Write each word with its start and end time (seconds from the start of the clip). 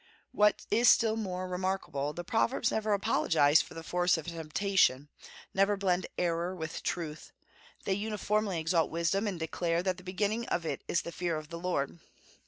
What 0.31 0.65
is 0.71 0.89
still 0.89 1.15
more 1.15 1.47
remarkable, 1.47 2.11
the 2.11 2.23
Proverbs 2.23 2.71
never 2.71 2.91
apologize 2.93 3.61
for 3.61 3.75
the 3.75 3.83
force 3.83 4.17
of 4.17 4.25
temptation, 4.25 4.95
and 4.97 5.07
never 5.53 5.77
blend 5.77 6.07
error 6.17 6.55
with 6.55 6.81
truth; 6.81 7.31
they 7.85 7.93
uniformly 7.93 8.59
exalt 8.59 8.89
wisdom, 8.89 9.27
and 9.27 9.39
declare 9.39 9.83
that 9.83 9.97
the 9.97 10.03
beginning 10.03 10.47
of 10.47 10.65
it 10.65 10.83
is 10.87 11.03
the 11.03 11.11
fear 11.11 11.37
of 11.37 11.49
the 11.49 11.59
Lord. 11.59 11.99